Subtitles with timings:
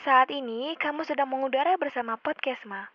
[0.00, 2.88] Saat ini kamu sedang mengudara bersama Podcastma.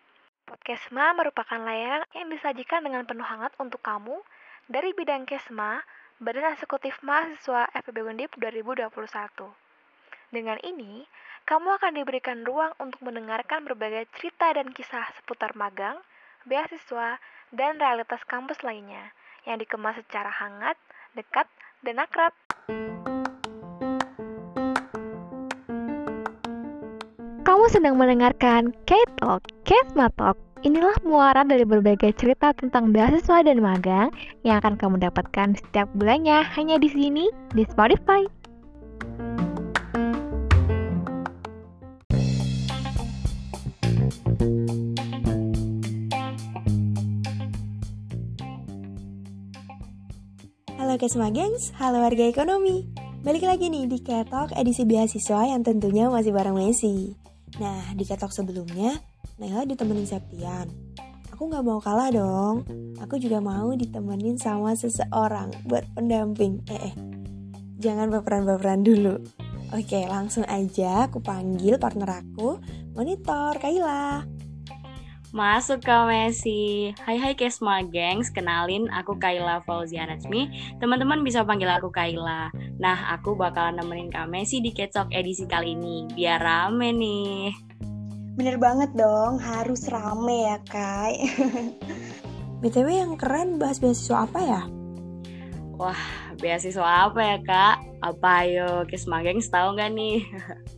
[0.50, 4.26] Podcastma merupakan layanan yang disajikan dengan penuh hangat untuk kamu
[4.66, 5.86] dari bidang Kesma,
[6.18, 8.90] Badan Eksekutif Mahasiswa FPB Undip 2021.
[10.34, 11.06] Dengan ini,
[11.46, 16.02] kamu akan diberikan ruang untuk mendengarkan berbagai cerita dan kisah seputar magang,
[16.50, 17.22] beasiswa,
[17.54, 19.14] dan realitas kampus lainnya
[19.46, 20.74] yang dikemas secara hangat,
[21.14, 21.46] dekat,
[21.86, 22.34] dan akrab.
[27.56, 30.36] Kamu sedang mendengarkan K-Talk, Kesma Talk.
[30.68, 34.12] Inilah muara dari berbagai cerita tentang beasiswa dan magang
[34.44, 38.28] yang akan kamu dapatkan setiap bulannya hanya di sini di Spotify.
[50.76, 52.84] Halo Kesma Gengs, halo warga ekonomi
[53.24, 57.25] Balik lagi nih di Ketok edisi beasiswa yang tentunya masih bareng Messi
[57.56, 59.00] Nah, di Ketok sebelumnya,
[59.40, 60.68] Naila ditemenin Septian.
[61.32, 62.64] Aku gak mau kalah dong.
[63.04, 66.64] Aku juga mau ditemenin sama seseorang buat pendamping.
[66.72, 66.94] Eh, eh,
[67.80, 69.20] jangan baperan-baperan dulu.
[69.76, 72.62] Oke, langsung aja aku panggil partner aku,
[72.96, 74.35] Monitor Kaila
[75.36, 76.96] Masuk ke Messi.
[77.04, 80.48] Hai hai Kesma Gengs, kenalin aku Kaila Fauzia Najmi.
[80.80, 82.48] Teman-teman bisa panggil aku Kaila.
[82.80, 86.08] Nah, aku bakalan nemenin Kak Messi di Kecok edisi kali ini.
[86.08, 87.52] Biar rame nih.
[88.40, 91.28] Bener banget dong, harus rame ya Kai
[92.64, 94.62] BTW yang keren bahas beasiswa apa ya?
[95.76, 96.00] Wah,
[96.40, 97.76] beasiswa apa ya kak?
[98.00, 100.24] Apa ayo Kesma Gengs tahu nggak nih?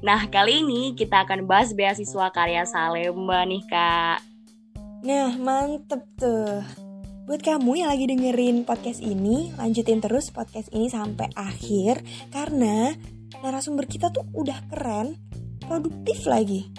[0.00, 4.24] Nah, kali ini kita akan bahas beasiswa karya Salemba nih, Kak.
[5.04, 6.64] Nah, mantep tuh.
[7.28, 12.00] Buat kamu yang lagi dengerin podcast ini, lanjutin terus podcast ini sampai akhir
[12.32, 12.96] karena
[13.44, 15.20] narasumber kita tuh udah keren,
[15.68, 16.72] produktif lagi.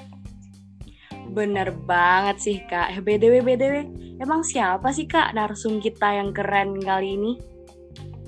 [1.30, 2.90] Bener banget sih, Kak.
[2.90, 3.76] Eh, BDW, BDW,
[4.18, 7.51] emang siapa sih, Kak, narsum kita yang keren kali ini?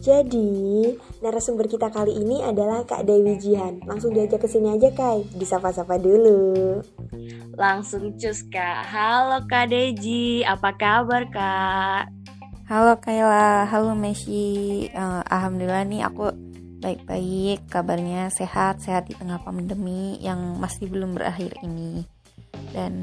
[0.03, 0.91] Jadi,
[1.23, 3.79] narasumber kita kali ini adalah Kak Dewi Jihan.
[3.87, 5.23] Langsung diajak ke sini aja, Kai.
[5.31, 6.83] Disapa-sapa dulu.
[7.55, 8.83] Langsung cus, Kak.
[8.83, 10.43] Halo, Kak Deji.
[10.43, 12.11] Apa kabar, Kak?
[12.67, 13.63] Halo, Kayla.
[13.63, 14.91] Halo, Messi.
[14.91, 16.35] Uh, Alhamdulillah nih aku
[16.83, 17.63] baik-baik.
[17.71, 22.03] Kabarnya sehat, sehat di tengah pandemi yang masih belum berakhir ini.
[22.73, 22.93] Dan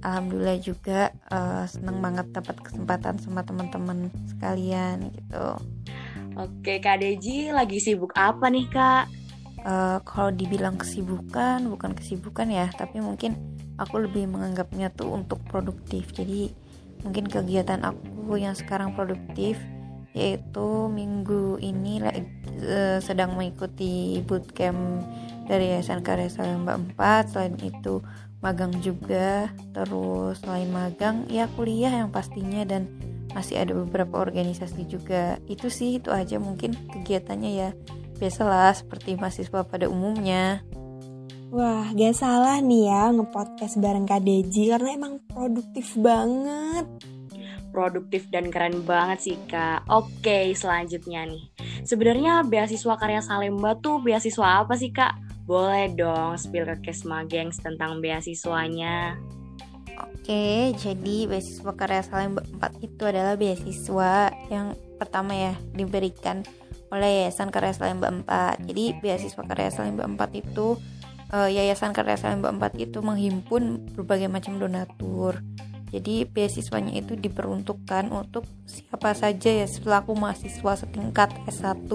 [0.00, 5.46] alhamdulillah juga uh, seneng banget dapat kesempatan sama teman-teman sekalian gitu.
[6.40, 9.12] Oke, Kak Deji lagi sibuk apa nih, Kak?
[9.60, 13.36] Uh, kalau dibilang kesibukan, bukan kesibukan ya, tapi mungkin
[13.76, 16.08] aku lebih menganggapnya tuh untuk produktif.
[16.16, 16.48] Jadi
[17.04, 19.60] mungkin kegiatan aku yang sekarang produktif
[20.16, 25.04] yaitu minggu ini uh, sedang mengikuti bootcamp
[25.46, 28.02] dari Yayasan Karya Salemba 4 selain itu
[28.42, 32.90] magang juga terus selain magang ya kuliah yang pastinya dan
[33.32, 37.70] masih ada beberapa organisasi juga itu sih itu aja mungkin kegiatannya ya
[38.18, 40.60] biasalah seperti mahasiswa pada umumnya
[41.50, 46.86] Wah, gak salah nih ya ngepodcast bareng Kak Deji karena emang produktif banget.
[47.74, 49.82] Produktif dan keren banget sih Kak.
[49.90, 51.50] Oke, selanjutnya nih.
[51.82, 55.42] Sebenarnya beasiswa karya Salemba tuh beasiswa apa sih Kak?
[55.42, 59.18] Boleh dong spill ke Kesma Gengs tentang beasiswanya.
[60.00, 66.44] Oke, jadi beasiswa karya Salemba 4 itu adalah beasiswa yang pertama ya diberikan
[66.90, 68.66] oleh Yayasan Karya Salemba 4.
[68.66, 70.76] Jadi beasiswa Karya Salemba 4 itu
[71.30, 75.38] uh, Yayasan Karya Salemba 4 itu menghimpun berbagai macam donatur.
[75.90, 81.90] Jadi beasiswanya itu diperuntukkan untuk siapa saja ya selaku mahasiswa setingkat S1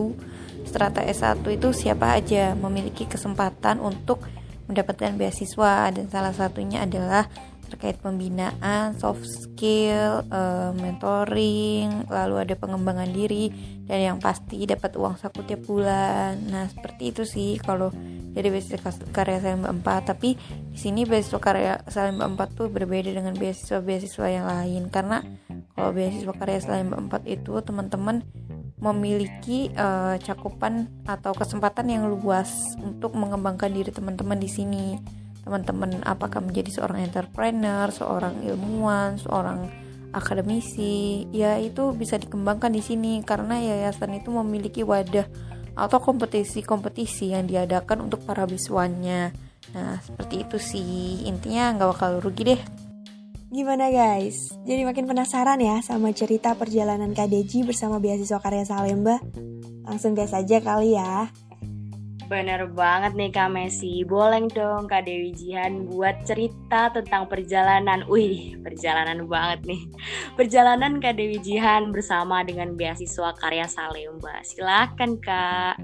[0.68, 4.20] strata S1 itu siapa aja memiliki kesempatan untuk
[4.68, 7.32] mendapatkan beasiswa dan salah satunya adalah
[7.76, 13.52] terkait pembinaan, soft skill, uh, mentoring, lalu ada pengembangan diri
[13.84, 16.40] dan yang pasti dapat uang saku tiap bulan.
[16.48, 17.92] Nah, seperti itu sih kalau
[18.32, 18.80] dari beasiswa
[19.12, 20.40] karya Salemba 4, tapi
[20.72, 24.88] di sini beasiswa karya Salemba 4 tuh berbeda dengan beasiswa-beasiswa yang lain.
[24.88, 25.20] Karena
[25.76, 28.24] kalau beasiswa karya Salemba 4 itu teman-teman
[28.80, 34.86] memiliki uh, cakupan atau kesempatan yang luas untuk mengembangkan diri teman-teman di sini
[35.46, 39.70] teman-teman apakah menjadi seorang entrepreneur, seorang ilmuwan, seorang
[40.10, 45.30] akademisi, ya itu bisa dikembangkan di sini karena yayasan itu memiliki wadah
[45.76, 49.36] atau kompetisi-kompetisi yang diadakan untuk para biswanya.
[49.76, 51.28] Nah, seperti itu sih.
[51.28, 52.62] Intinya nggak bakal rugi deh.
[53.52, 54.56] Gimana guys?
[54.66, 59.22] Jadi makin penasaran ya sama cerita perjalanan KDG bersama beasiswa karya Salemba?
[59.86, 61.30] Langsung gas aja kali ya.
[62.26, 64.02] Bener banget nih Kak Messi.
[64.02, 68.02] Boleh dong Kak Dewi Jihan buat cerita tentang perjalanan.
[68.10, 69.82] Wih, perjalanan banget nih.
[70.34, 74.42] Perjalanan Kak Dewi Jihan bersama dengan beasiswa karya Salemba.
[74.42, 75.78] Silakan Kak.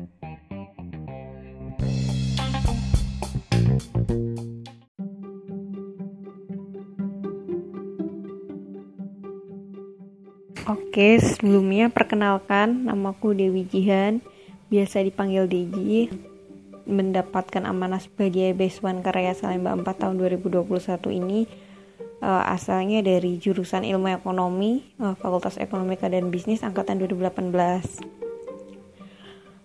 [10.66, 14.26] Oke, sebelumnya perkenalkan namaku Dewi Jihan,
[14.74, 16.31] biasa dipanggil Deji.
[16.90, 20.66] Mendapatkan amanah sebagai Beasiswan Karya Salemba 4 tahun 2021
[21.14, 21.46] ini
[22.22, 28.22] uh, asalnya dari jurusan Ilmu Ekonomi, uh, Fakultas Ekonomika dan Bisnis angkatan 2018.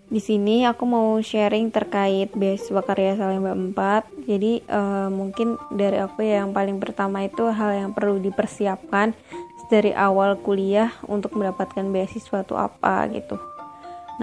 [0.06, 4.30] Di sini aku mau sharing terkait beasiswa karya Salemba 4.
[4.30, 9.18] Jadi uh, mungkin dari aku ya yang paling pertama itu hal yang perlu dipersiapkan
[9.66, 13.34] dari awal kuliah untuk mendapatkan beasiswa itu apa gitu.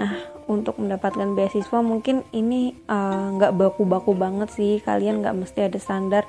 [0.00, 4.80] Nah, untuk mendapatkan beasiswa mungkin ini eh, nggak uh, baku-baku banget sih.
[4.82, 6.24] Kalian nggak mesti ada standar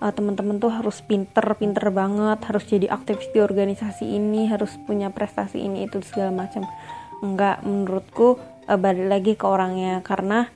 [0.00, 5.12] uh, teman-teman tuh harus pinter, pinter banget, harus jadi aktivis di organisasi ini, harus punya
[5.12, 6.64] prestasi ini itu segala macam.
[7.20, 10.48] Enggak, menurutku uh, balik lagi ke orangnya karena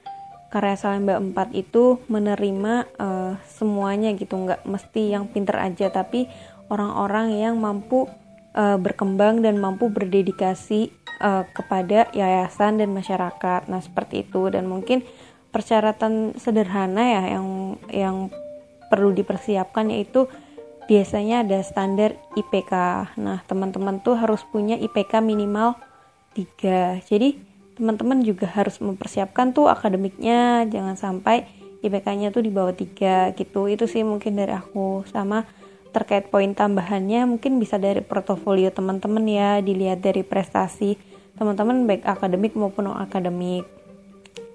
[0.54, 6.30] karya Salemba 4 itu menerima uh, semuanya gitu nggak mesti yang pinter aja tapi
[6.70, 8.06] orang-orang yang mampu
[8.54, 13.66] uh, berkembang dan mampu berdedikasi uh, kepada yayasan dan masyarakat.
[13.68, 15.02] Nah, seperti itu dan mungkin
[15.54, 17.46] persyaratan sederhana ya yang
[17.90, 18.16] yang
[18.90, 20.26] perlu dipersiapkan yaitu
[20.86, 22.72] biasanya ada standar IPK.
[23.18, 25.78] Nah, teman-teman tuh harus punya IPK minimal
[26.36, 27.00] 3.
[27.06, 27.40] Jadi,
[27.74, 31.48] teman-teman juga harus mempersiapkan tuh akademiknya, jangan sampai
[31.80, 33.66] IPK-nya tuh di bawah 3 gitu.
[33.68, 35.48] Itu sih mungkin dari aku sama
[35.94, 40.98] terkait poin tambahannya mungkin bisa dari portofolio teman-teman ya dilihat dari prestasi
[41.38, 43.62] teman-teman baik akademik maupun non akademik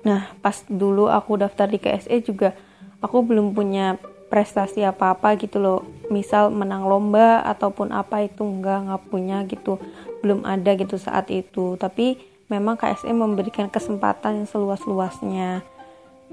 [0.03, 2.51] nah pas dulu aku daftar di KSE juga
[2.99, 3.95] aku belum punya
[4.29, 5.81] prestasi apa-apa gitu loh.
[6.13, 9.81] Misal menang lomba ataupun apa itu enggak nggak punya gitu.
[10.21, 11.75] Belum ada gitu saat itu.
[11.75, 15.65] Tapi memang KSE memberikan kesempatan yang seluas-luasnya.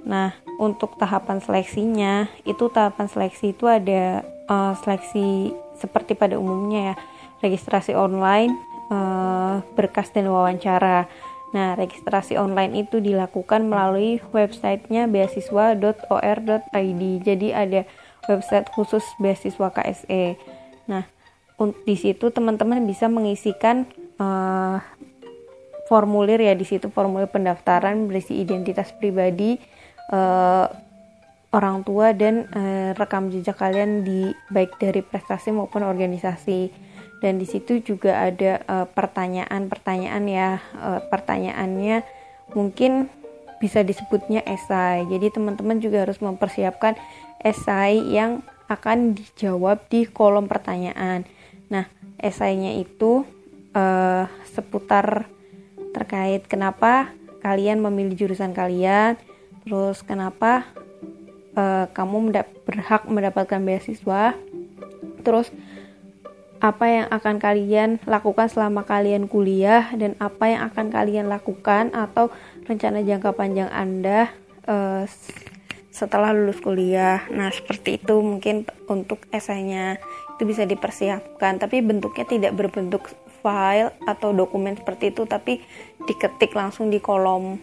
[0.05, 6.95] Nah untuk tahapan seleksinya itu tahapan seleksi itu ada uh, seleksi seperti pada umumnya ya
[7.45, 8.53] registrasi online
[8.89, 11.07] uh, berkas dan wawancara
[11.55, 17.03] Nah, registrasi online itu dilakukan melalui websitenya beasiswa.or.id.
[17.25, 17.89] Jadi ada
[18.29, 20.37] website khusus beasiswa KSE.
[20.85, 21.09] Nah,
[21.89, 23.89] di situ teman-teman bisa mengisikan
[24.21, 24.85] uh,
[25.89, 29.57] formulir ya di situ formulir pendaftaran berisi identitas pribadi,
[30.13, 30.69] uh,
[31.57, 36.85] orang tua dan e, rekam jejak kalian di baik dari prestasi maupun organisasi.
[37.17, 38.61] Dan di situ juga ada
[38.93, 42.05] pertanyaan-pertanyaan ya e, pertanyaannya
[42.53, 43.09] mungkin
[43.57, 45.09] bisa disebutnya esai.
[45.09, 46.93] Jadi teman-teman juga harus mempersiapkan
[47.41, 51.25] esai yang akan dijawab di kolom pertanyaan.
[51.73, 51.89] Nah
[52.21, 53.25] esainya itu
[53.73, 53.85] e,
[54.53, 55.25] seputar
[55.97, 59.17] terkait kenapa kalian memilih jurusan kalian
[59.65, 60.69] terus kenapa
[61.57, 64.37] uh, kamu mendap berhak mendapatkan beasiswa
[65.27, 65.51] terus
[66.57, 72.33] apa yang akan kalian lakukan selama kalian kuliah dan apa yang akan kalian lakukan atau
[72.65, 74.33] rencana jangka panjang Anda
[74.65, 75.05] uh,
[75.97, 77.25] setelah lulus kuliah.
[77.33, 79.97] Nah, seperti itu mungkin untuk esainya
[80.37, 83.09] itu bisa dipersiapkan, tapi bentuknya tidak berbentuk
[83.41, 85.65] file atau dokumen seperti itu, tapi
[86.05, 87.57] diketik langsung di kolom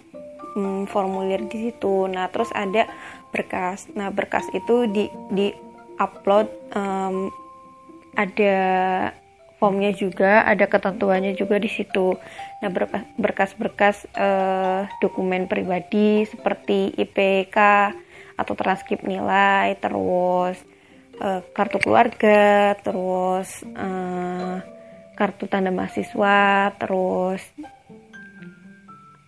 [0.58, 2.10] hmm, formulir di situ.
[2.10, 2.90] Nah, terus ada
[3.34, 3.90] berkas.
[3.98, 5.50] Nah, berkas itu di di
[5.98, 6.48] upload
[6.78, 7.34] um,
[8.14, 8.56] ada
[9.58, 12.20] formnya juga, ada ketentuannya juga di situ.
[12.62, 12.70] Nah,
[13.18, 17.58] berkas-berkas uh, dokumen pribadi seperti IPK
[18.38, 20.60] atau transkrip nilai, terus
[21.24, 24.60] uh, kartu keluarga, terus uh,
[25.16, 27.42] kartu tanda mahasiswa, terus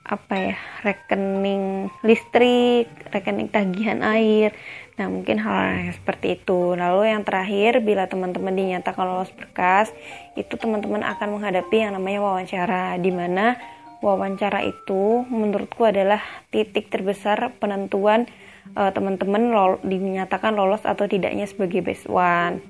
[0.06, 4.54] apa ya rekening listrik, rekening tagihan air.
[5.02, 6.78] Nah mungkin hal yang seperti itu.
[6.78, 9.90] Lalu yang terakhir bila teman-teman dinyatakan lolos berkas,
[10.38, 13.58] itu teman-teman akan menghadapi yang namanya wawancara, di mana
[14.06, 16.22] wawancara itu menurutku adalah
[16.54, 18.30] titik terbesar penentuan
[18.78, 22.62] uh, teman-teman lol dinyatakan lolos atau tidaknya sebagai best one.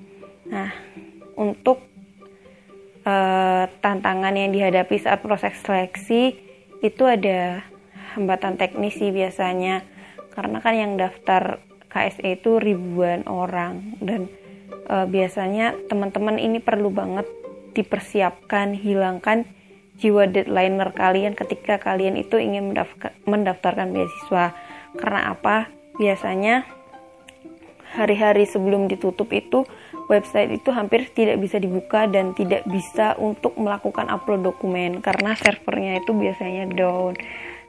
[0.48, 0.72] Nah
[1.36, 1.84] untuk
[3.04, 6.45] uh, tantangan yang dihadapi saat proses seleksi
[6.90, 7.66] itu ada
[8.14, 9.84] hambatan teknis sih biasanya.
[10.36, 13.96] Karena kan yang daftar KSE itu ribuan orang.
[14.04, 14.28] Dan
[14.88, 17.28] e, biasanya teman-teman ini perlu banget
[17.76, 19.48] dipersiapkan hilangkan
[19.96, 24.52] jiwa deadlineer kalian ketika kalian itu ingin mendaftar, mendaftarkan beasiswa.
[25.00, 25.72] Karena apa?
[25.96, 26.68] Biasanya
[27.96, 29.64] hari-hari sebelum ditutup itu
[30.06, 36.02] website itu hampir tidak bisa dibuka dan tidak bisa untuk melakukan upload dokumen karena servernya
[36.02, 37.18] itu biasanya down.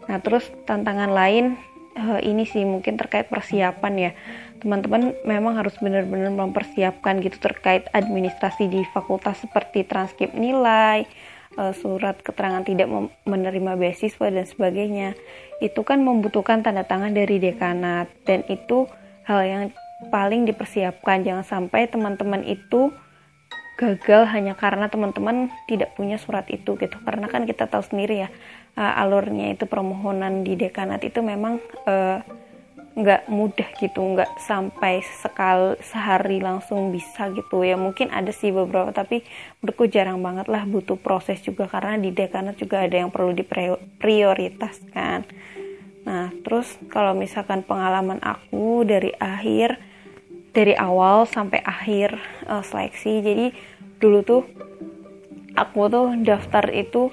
[0.07, 1.59] Nah, terus tantangan lain
[1.97, 4.11] uh, ini sih mungkin terkait persiapan ya.
[4.61, 11.05] Teman-teman memang harus benar-benar mempersiapkan gitu terkait administrasi di fakultas seperti transkrip nilai,
[11.61, 12.89] uh, surat keterangan tidak
[13.25, 15.17] menerima beasiswa dan sebagainya.
[15.61, 18.89] Itu kan membutuhkan tanda tangan dari dekanat dan itu
[19.25, 19.63] hal yang
[20.13, 21.25] paling dipersiapkan.
[21.25, 22.93] Jangan sampai teman-teman itu
[23.77, 26.97] gagal hanya karena teman-teman tidak punya surat itu gitu.
[27.05, 28.33] Karena kan kita tahu sendiri ya
[28.77, 32.25] uh, alurnya itu permohonan di dekanat itu memang uh,
[32.97, 34.01] nggak mudah gitu.
[34.01, 37.61] Nggak sampai sekal sehari langsung bisa gitu.
[37.65, 39.21] Ya mungkin ada sih beberapa tapi
[39.61, 41.69] menurutku jarang banget lah butuh proses juga.
[41.69, 45.29] Karena di dekanat juga ada yang perlu diprioritaskan
[46.07, 49.77] Nah, terus kalau misalkan pengalaman aku dari akhir
[50.57, 52.17] dari awal sampai akhir
[52.49, 53.21] uh, seleksi.
[53.21, 53.47] Jadi
[54.01, 54.43] dulu tuh
[55.53, 57.13] aku tuh daftar itu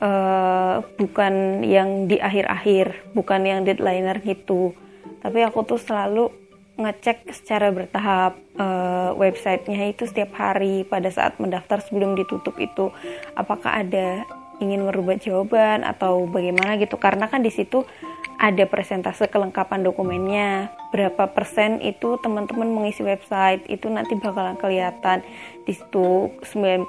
[0.00, 4.72] uh, bukan yang di akhir-akhir, bukan yang deadlineer gitu.
[5.20, 6.32] Tapi aku tuh selalu
[6.80, 12.88] ngecek secara bertahap uh, websitenya itu setiap hari pada saat mendaftar sebelum ditutup itu
[13.36, 14.24] apakah ada
[14.64, 17.84] ingin merubah jawaban atau bagaimana gitu karena kan di situ
[18.40, 20.72] ada presentase kelengkapan dokumennya.
[20.96, 25.20] Berapa persen itu teman-teman mengisi website itu nanti bakalan kelihatan.
[25.68, 26.32] Di situ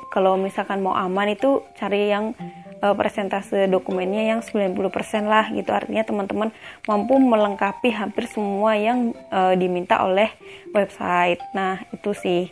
[0.07, 2.31] kalau misalkan mau aman itu cari yang
[2.79, 4.79] uh, presentase dokumennya yang 90%
[5.27, 5.75] lah gitu.
[5.75, 6.55] Artinya teman-teman
[6.87, 10.31] mampu melengkapi hampir semua yang uh, diminta oleh
[10.71, 11.43] website.
[11.51, 12.47] Nah itu sih.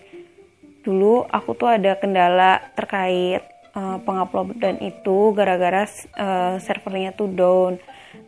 [0.84, 3.48] Dulu aku tuh ada kendala terkait
[3.80, 5.88] uh, penguploadan itu gara-gara
[6.20, 7.80] uh, servernya tuh down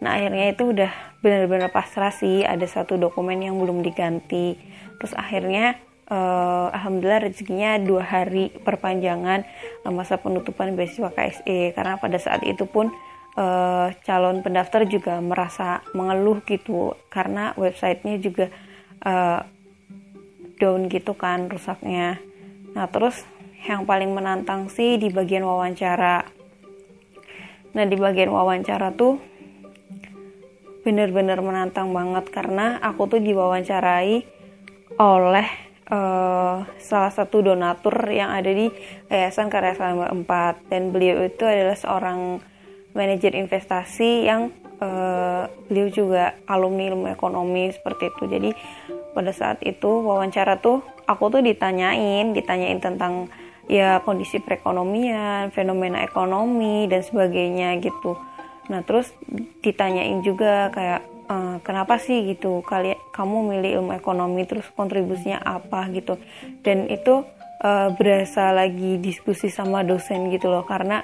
[0.01, 4.57] nah akhirnya itu udah benar-benar pasrah sih ada satu dokumen yang belum diganti.
[4.97, 5.77] Terus akhirnya
[6.09, 9.45] uh, alhamdulillah rezekinya dua hari perpanjangan
[9.85, 12.89] uh, masa penutupan beasiswa KSE karena pada saat itu pun
[13.37, 16.97] uh, calon pendaftar juga merasa mengeluh gitu.
[17.13, 18.49] Karena websitenya juga
[19.05, 19.45] uh,
[20.57, 22.21] down gitu kan rusaknya.
[22.77, 23.25] Nah terus
[23.65, 26.25] yang paling menantang sih di bagian wawancara.
[27.77, 29.30] Nah di bagian wawancara tuh
[30.81, 34.25] bener-bener menantang banget karena aku tuh diwawancarai
[34.97, 35.47] oleh
[35.91, 38.71] uh, salah satu donatur yang ada di
[39.11, 42.41] Yayasan Karya Selama 4 dan beliau itu adalah seorang
[42.91, 48.23] manajer investasi yang uh, beliau juga alumni ilmu ekonomi seperti itu.
[48.27, 48.49] Jadi
[49.11, 53.27] pada saat itu wawancara tuh aku tuh ditanyain ditanyain tentang
[53.67, 58.15] ya kondisi perekonomian fenomena ekonomi dan sebagainya gitu
[58.69, 59.09] Nah terus
[59.65, 62.61] ditanyain juga kayak e, kenapa sih gitu?
[62.61, 65.89] Kali kamu milih ilmu ekonomi terus kontribusinya apa?
[65.89, 66.19] gitu.
[66.61, 67.25] Dan itu
[67.63, 71.01] e, berasa lagi diskusi sama dosen gitu loh karena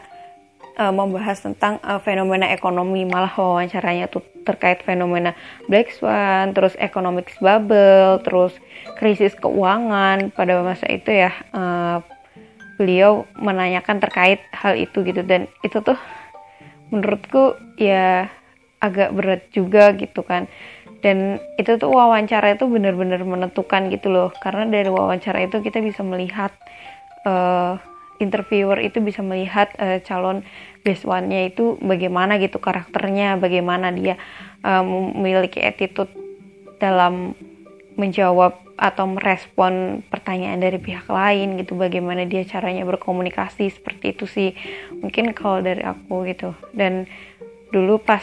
[0.77, 3.07] e, membahas tentang e, fenomena ekonomi.
[3.07, 5.35] Malah wawancaranya tuh terkait fenomena
[5.67, 8.53] black swan terus economic bubble terus
[9.01, 10.29] krisis keuangan.
[10.35, 11.63] Pada masa itu ya e,
[12.77, 15.25] beliau menanyakan terkait hal itu gitu.
[15.25, 15.97] Dan itu tuh
[16.93, 18.31] menurutku ya
[18.79, 20.45] agak berat juga gitu kan.
[21.01, 24.33] Dan itu tuh wawancara itu benar-benar menentukan gitu loh.
[24.41, 26.49] Karena dari wawancara itu kita bisa melihat
[27.27, 27.77] uh,
[28.17, 30.41] interviewer itu bisa melihat uh, calon
[30.81, 34.17] best one-nya itu bagaimana gitu karakternya bagaimana dia
[34.65, 34.81] uh,
[35.13, 36.09] memiliki attitude
[36.81, 37.37] dalam
[37.97, 44.49] menjawab atau merespon pertanyaan dari pihak lain gitu bagaimana dia caranya berkomunikasi seperti itu sih.
[45.01, 46.53] Mungkin kalau dari aku gitu.
[46.71, 47.09] Dan
[47.73, 48.21] dulu pas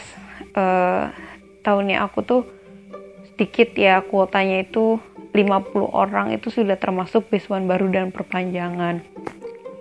[0.55, 1.11] uh,
[1.67, 2.43] tahunnya aku tuh
[3.35, 5.03] sedikit ya kuotanya itu
[5.35, 9.03] 50 orang itu sudah termasuk biswan baru dan perpanjangan.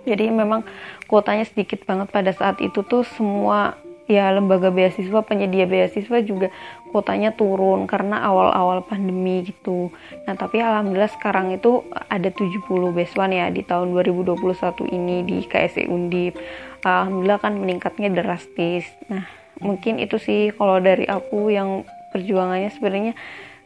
[0.04, 0.66] Jadi memang
[1.06, 6.52] kuotanya sedikit banget pada saat itu tuh semua ya lembaga beasiswa penyedia beasiswa juga
[6.92, 9.88] kuotanya turun karena awal-awal pandemi gitu.
[10.28, 15.88] Nah, tapi alhamdulillah sekarang itu ada 70 beasiswa ya di tahun 2021 ini di KSE
[15.88, 16.36] Undip.
[16.84, 18.84] Alhamdulillah kan meningkatnya drastis.
[19.08, 19.24] Nah,
[19.58, 23.14] mungkin itu sih kalau dari aku yang perjuangannya sebenarnya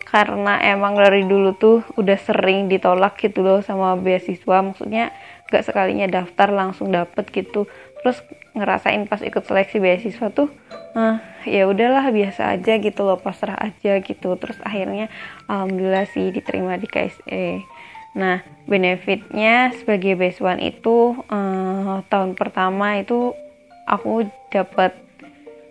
[0.08, 5.12] karena emang dari dulu tuh udah sering ditolak gitu loh sama beasiswa maksudnya
[5.52, 7.68] gak sekalinya daftar langsung dapet gitu
[8.00, 8.24] terus
[8.58, 10.50] ngerasain pas ikut seleksi beasiswa tuh
[10.98, 14.34] uh, ya udahlah biasa aja gitu loh pasrah aja gitu.
[14.34, 15.06] Terus akhirnya
[15.46, 17.64] alhamdulillah sih diterima di KSE
[18.18, 23.36] nah benefitnya sebagai beasiswan itu uh, tahun pertama itu
[23.84, 24.96] aku dapat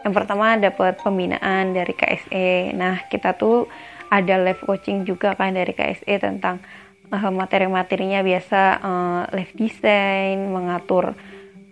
[0.05, 3.65] yang pertama dapat pembinaan dari KSE nah kita tuh
[4.07, 6.63] ada live coaching juga kan dari KSE tentang
[7.11, 11.17] uh, materi-materinya biasa uh, live design mengatur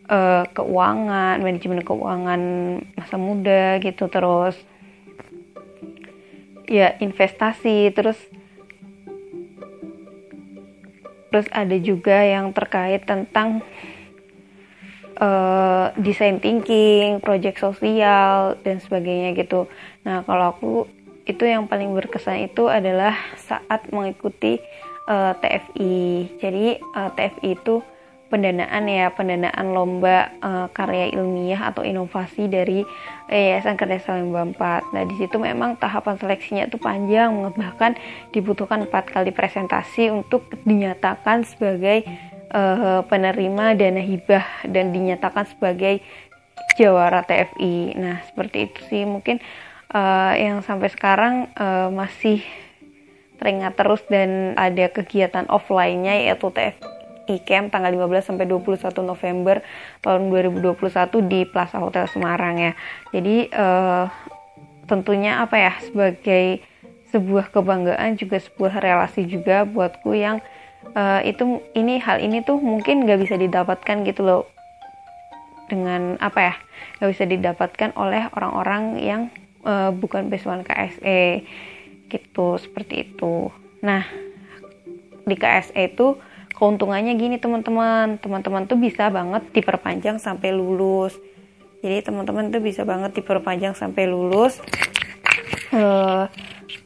[0.09, 2.41] uh, keuangan manajemen keuangan
[2.97, 4.57] masa muda gitu terus
[6.65, 8.17] ya investasi terus
[11.29, 13.59] terus ada juga yang terkait tentang
[15.19, 19.67] uh, design thinking, project sosial dan sebagainya gitu.
[20.07, 20.73] Nah kalau aku
[21.25, 24.61] itu yang paling berkesan itu adalah saat mengikuti
[25.09, 25.97] uh, eh, TFI.
[26.37, 27.81] Jadi uh, TFI itu
[28.25, 32.81] pendanaan ya pendanaan lomba uh, karya ilmiah atau inovasi dari
[33.29, 34.93] Yayasan Kerjasama Lembah 4.
[34.93, 37.97] Nah di situ memang tahapan seleksinya itu panjang, bahkan
[38.33, 42.05] dibutuhkan empat kali presentasi untuk dinyatakan sebagai
[42.53, 46.01] uh, penerima dana hibah dan dinyatakan sebagai
[46.77, 47.97] jawara TFI.
[47.97, 49.37] Nah seperti itu sih mungkin
[49.93, 52.41] uh, yang sampai sekarang uh, masih
[53.37, 59.61] teringat terus dan ada kegiatan offline-nya yaitu TFI ICAM tanggal 15 sampai 21 November
[60.01, 60.77] tahun 2021
[61.25, 62.71] di Plaza Hotel Semarang ya.
[63.11, 64.05] Jadi uh,
[64.85, 66.61] tentunya apa ya sebagai
[67.09, 70.43] sebuah kebanggaan juga sebuah relasi juga buatku yang
[70.93, 74.43] uh, itu ini hal ini tuh mungkin gak bisa didapatkan gitu loh
[75.65, 76.55] dengan apa ya
[77.01, 79.21] gak bisa didapatkan oleh orang-orang yang
[79.65, 81.41] uh, bukan besuan KSE
[82.11, 83.49] gitu seperti itu.
[83.81, 84.05] Nah
[85.25, 86.21] di KSE itu
[86.55, 88.17] keuntungannya gini teman-teman.
[88.17, 91.15] Teman-teman tuh bisa banget diperpanjang sampai lulus.
[91.83, 94.57] Jadi teman-teman tuh bisa banget diperpanjang sampai lulus
[95.75, 96.25] uh,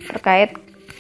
[0.09, 0.57] terkait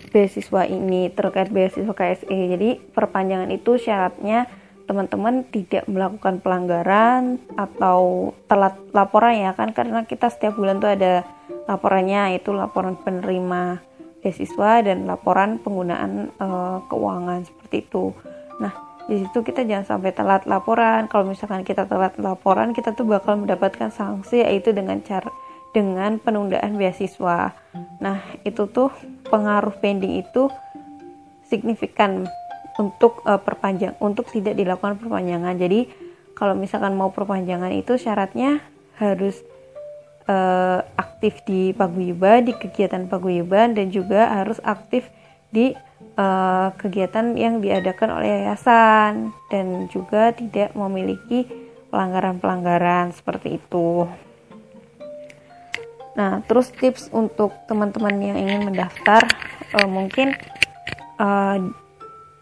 [0.09, 4.49] beasiswa ini terkait beasiswa KSE jadi perpanjangan itu syaratnya
[4.89, 9.69] teman-teman tidak melakukan pelanggaran atau telat laporan ya kan?
[9.69, 11.21] Karena kita setiap bulan tuh ada
[11.69, 13.85] laporannya itu laporan penerima
[14.25, 18.17] beasiswa dan laporan penggunaan uh, keuangan seperti itu.
[18.59, 18.73] Nah,
[19.09, 21.09] di situ kita jangan sampai telat laporan.
[21.09, 25.31] Kalau misalkan kita telat laporan, kita tuh bakal mendapatkan sanksi yaitu dengan cara
[25.73, 27.53] dengan penundaan beasiswa.
[28.01, 28.89] Nah, itu tuh
[29.29, 30.49] pengaruh pending itu
[31.45, 32.25] signifikan
[32.77, 35.57] untuk uh, perpanjang untuk tidak dilakukan perpanjangan.
[35.57, 35.89] Jadi,
[36.33, 38.63] kalau misalkan mau perpanjangan itu syaratnya
[38.97, 39.41] harus
[40.29, 45.09] uh, aktif di paguyuban, di kegiatan paguyuban dan juga harus aktif
[45.49, 45.73] di
[46.19, 51.47] uh, kegiatan yang diadakan oleh yayasan dan juga tidak memiliki
[51.89, 54.05] pelanggaran-pelanggaran seperti itu.
[56.19, 59.23] Nah, terus tips untuk teman-teman yang ingin mendaftar
[59.79, 60.35] uh, mungkin
[61.15, 61.57] uh,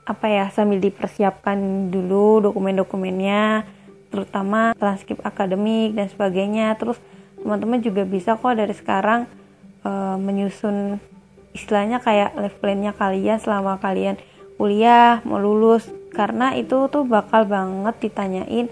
[0.07, 3.67] apa ya sambil dipersiapkan dulu dokumen-dokumennya
[4.07, 6.73] terutama transkrip akademik dan sebagainya.
[6.79, 6.97] Terus
[7.37, 9.29] teman-teman juga bisa kok dari sekarang
[9.85, 10.97] uh, menyusun
[11.57, 14.21] istilahnya kayak life plan-nya kalian selama kalian
[14.61, 18.69] kuliah mau lulus karena itu tuh bakal banget ditanyain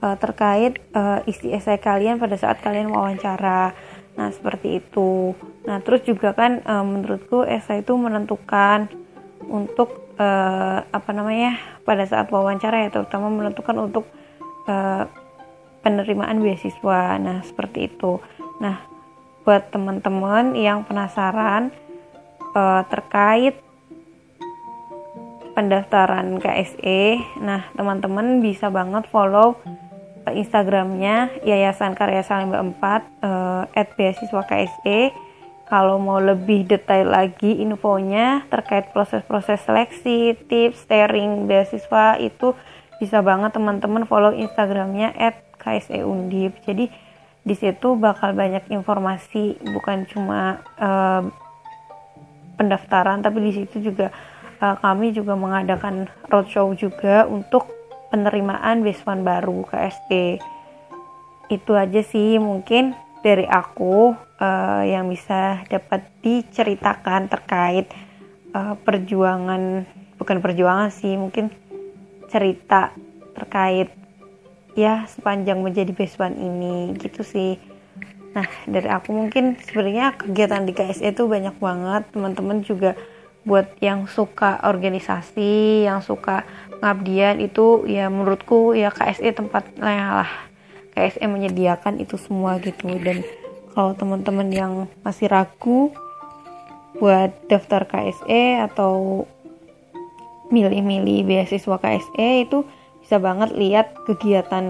[0.00, 3.72] uh, terkait uh, isi esai kalian pada saat kalian wawancara.
[4.16, 5.36] Nah, seperti itu.
[5.68, 8.88] Nah, terus juga kan uh, menurutku esai itu menentukan
[9.44, 11.76] untuk uh, apa namanya?
[11.86, 14.10] pada saat wawancara ya terutama menentukan untuk
[14.66, 15.06] uh,
[15.86, 17.14] penerimaan beasiswa.
[17.20, 18.18] Nah, seperti itu.
[18.58, 18.82] Nah,
[19.46, 21.70] buat teman-teman yang penasaran
[22.56, 23.60] uh, terkait
[25.52, 27.20] pendaftaran KSE.
[27.44, 29.60] Nah, teman-teman bisa banget follow
[30.24, 35.12] uh, Instagramnya Yayasan Karya Salimba 4 uh, at beasiswa KSE.
[35.66, 42.54] Kalau mau lebih detail lagi infonya terkait proses-proses seleksi, tips, sharing beasiswa itu
[43.02, 46.62] bisa banget teman-teman follow Instagramnya at KSE Undip.
[46.62, 46.86] Jadi
[47.42, 51.26] di situ bakal banyak informasi bukan cuma uh,
[52.56, 54.10] pendaftaran tapi di situ juga
[54.60, 57.68] uh, kami juga mengadakan roadshow juga untuk
[58.10, 60.40] penerimaan beasiswa baru KSD
[61.46, 67.86] itu aja sih mungkin dari aku uh, yang bisa dapat diceritakan terkait
[68.54, 71.52] uh, perjuangan bukan perjuangan sih mungkin
[72.26, 72.90] cerita
[73.36, 73.92] terkait
[74.74, 77.75] ya sepanjang menjadi beasiswa ini gitu sih
[78.36, 82.04] Nah, dari aku mungkin sebenarnya kegiatan di KSE itu banyak banget.
[82.12, 82.92] Teman-teman juga
[83.48, 86.44] buat yang suka organisasi, yang suka
[86.76, 90.32] pengabdian itu ya menurutku ya KSE tempatnya lah.
[90.92, 93.24] KSE menyediakan itu semua gitu dan
[93.76, 94.72] kalau teman-teman yang
[95.04, 95.92] masih ragu
[96.96, 99.24] buat daftar KSE atau
[100.48, 102.64] milih-milih beasiswa KSE itu
[103.04, 104.64] bisa banget lihat kegiatan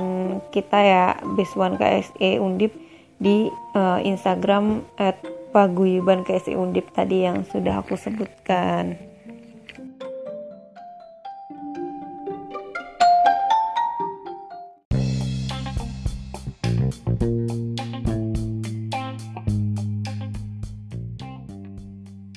[0.50, 1.04] kita ya
[1.38, 2.74] Beswan KSE Undip
[3.16, 5.20] di uh, Instagram at
[5.56, 9.00] paguyuban KSI Undip tadi yang sudah aku sebutkan.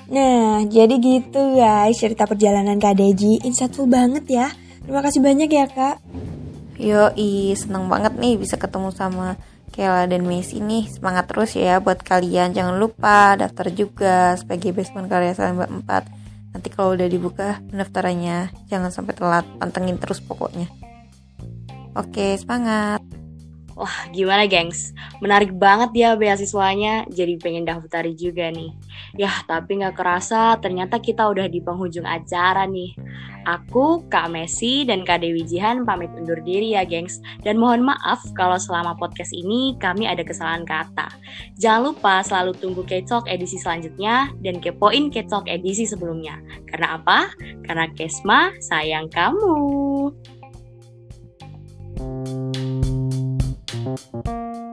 [0.09, 3.37] Nah, jadi gitu guys cerita perjalanan Kak Deji.
[3.45, 4.47] Insightful banget ya.
[4.81, 6.01] Terima kasih banyak ya Kak.
[6.79, 9.35] Yoi, seneng banget nih bisa ketemu sama
[9.69, 10.89] Kela dan Messi nih.
[10.89, 12.53] Semangat terus ya buat kalian.
[12.53, 16.53] Jangan lupa daftar juga sebagai basement karya Salemba 4.
[16.53, 19.45] Nanti kalau udah dibuka pendaftarannya, jangan sampai telat.
[19.61, 20.65] Pantengin terus pokoknya.
[21.93, 23.18] Oke, semangat.
[23.79, 24.91] Wah, gimana gengs?
[25.23, 28.75] Menarik banget ya beasiswanya, jadi pengen daftar juga nih.
[29.15, 32.91] Yah, tapi nggak kerasa ternyata kita udah di penghujung acara nih.
[33.47, 37.23] Aku, Kak Messi, dan Kak Dewi Jihan pamit undur diri ya gengs.
[37.39, 41.07] Dan mohon maaf kalau selama podcast ini kami ada kesalahan kata.
[41.55, 46.35] Jangan lupa selalu tunggu Kecok edisi selanjutnya dan kepoin Kecok edisi sebelumnya.
[46.67, 47.31] Karena apa?
[47.63, 49.55] Karena Kesma sayang kamu.
[51.99, 52.68] Thank you
[53.97, 54.68] Thank you.